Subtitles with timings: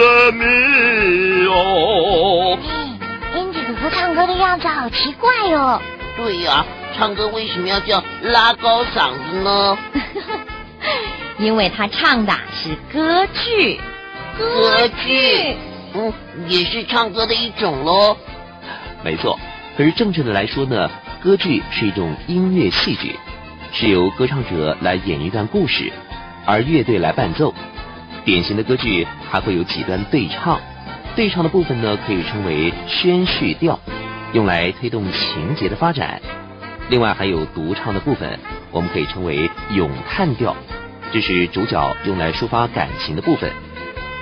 [0.00, 2.58] 了咪哦。
[3.34, 5.80] 安吉哥哥唱歌的样子好奇怪哦。
[6.16, 6.64] 对呀，
[6.96, 9.78] 唱歌为什么要叫拉高嗓子呢？
[11.38, 13.78] 因为他唱的是歌剧。
[14.38, 15.54] 歌剧，
[15.94, 16.12] 嗯，
[16.48, 18.16] 也是唱歌的一种喽。
[19.04, 19.38] 没错，
[19.76, 20.90] 可是正确的来说呢，
[21.22, 23.18] 歌剧是一种音乐戏剧，
[23.72, 25.92] 是由歌唱者来演一段故事，
[26.46, 27.54] 而乐队来伴奏。
[28.24, 30.60] 典型的歌剧还会有几段对唱，
[31.16, 33.78] 对唱的部分呢可以称为宣叙调，
[34.32, 36.20] 用来推动情节的发展。
[36.88, 38.38] 另外还有独唱的部分，
[38.72, 40.56] 我们可以称为咏叹调，
[41.12, 43.50] 这是主角用来抒发感情的部分。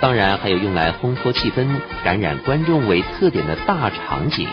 [0.00, 1.66] 当然，还有用来烘托气氛、
[2.02, 4.48] 感染观众为特点的大场景。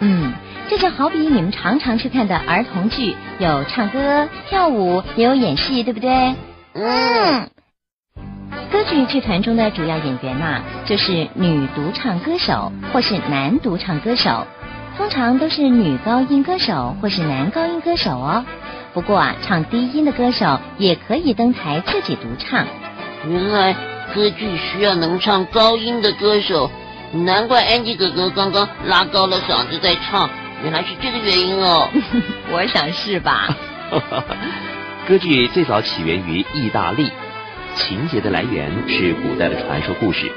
[0.00, 0.32] 嗯，
[0.68, 6.34] 这就好比你们常常去看的儿童剧，有唱歌、跳舞，也有演戏，对不对？
[6.74, 7.53] 嗯。
[8.74, 14.48] 歌剧剧团中的主要演员呐，就是女独唱歌手或是男独唱歌手，
[14.96, 18.44] 通常都是女高音歌手或是男高音歌手哦。
[18.92, 22.66] 不过啊，唱低音的歌手也可以登台自己独唱。
[23.28, 23.76] 原来。
[24.14, 26.70] 歌剧需要能唱高音的歌手，
[27.12, 30.28] 难怪安吉哥哥刚刚拉高了嗓子在唱，
[30.62, 31.88] 原来是这个原因哦。
[32.52, 33.48] 我想是吧。
[35.08, 37.10] 歌剧最早起源于意大利，
[37.74, 40.30] 情节的来源是古代的传说故事。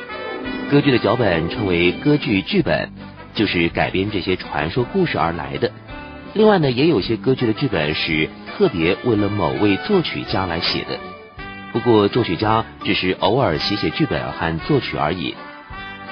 [0.69, 2.89] 歌剧的脚本称为歌剧剧本，
[3.33, 5.71] 就是改编这些传说故事而来的。
[6.33, 10.99] 另外呢，也有些歌剧的剧本是特别为了某位作曲家来写的。
[11.71, 15.35] 不过，作曲家只是偶尔写写剧本和作曲而已。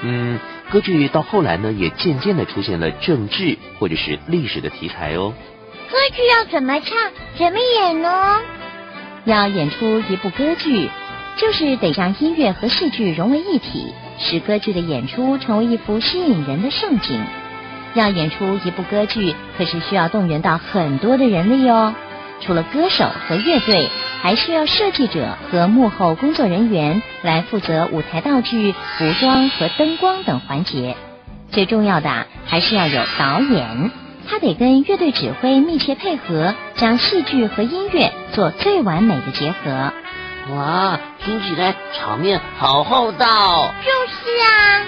[0.02, 0.38] 嗯，
[0.70, 5.34] 歌剧到后来呢，也渐渐的出现了政治或者是历史的题材哦。
[5.90, 6.96] 歌剧要怎么唱，
[7.36, 8.40] 怎么演呢？
[9.24, 10.88] 要演出一部歌剧，
[11.36, 17.20] 就是得将音乐和戏剧融为一体，使歌剧的演出成为一幅吸引人的盛景。
[17.94, 21.94] 要演出一部歌剧，可是需要动员到很多的人力哦。
[22.40, 23.88] 除了歌手和乐队。
[24.22, 30.96] 还需要设计者和幕后工作人员来负责舞台道具、服装和灯光等环节。
[31.52, 33.90] 最重要的还是要有导演，
[34.26, 39.92] 他得跟乐队指挥密切配合，将戏剧和音乐做最完美的结合。
[40.50, 43.74] 哇，听起来场面好厚道哦！
[43.84, 44.82] 就是啊，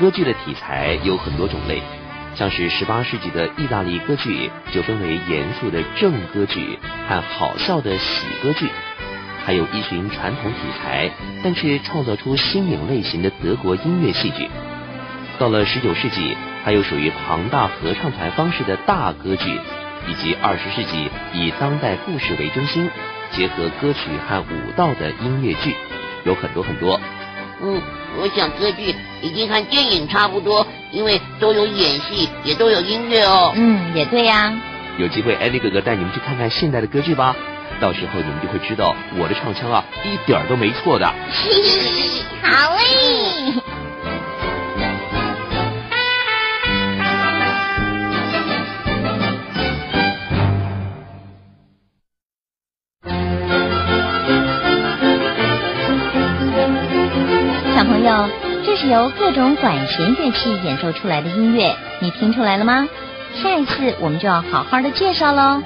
[0.00, 1.82] 歌剧的题材有很多种类。
[2.34, 8.70] 像是十八世纪的意大利歌剧，就分为严肃的正歌剧和好笑的喜歌剧，
[9.44, 11.10] 还有依循传统题材
[11.42, 14.48] 但却创造出新颖类型的德国音乐戏剧。
[15.38, 16.34] 到了十九世纪，
[16.64, 19.60] 还有属于庞大合唱团方式的大歌剧，
[20.08, 22.90] 以及二十世纪以当代故事为中心，
[23.36, 25.76] 结合歌曲和舞蹈的音乐剧，
[26.24, 26.98] 有很多很多。
[27.60, 27.80] 嗯，
[28.18, 33.52] 我想歌剧已经和电影差不多，因为都有演戏，也都有音乐哦。
[33.54, 34.52] 嗯，也对呀。
[34.98, 37.36] 有机会，艾利哥哥带你们去看看现代的歌剧吧，
[37.78, 41.06] 到时候你们就会知道我的唱腔啊，一点都没错的。
[42.42, 43.62] 好嘞。
[57.76, 58.26] 小朋友
[58.64, 62.88] 这是由各种管弦乐器演奏出来的音乐，你听出来了吗？
[63.34, 65.62] 下一次我们就要好好的介绍喽。